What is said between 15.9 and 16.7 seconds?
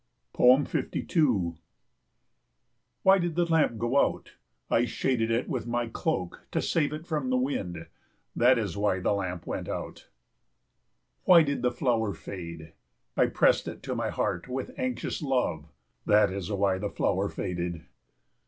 that is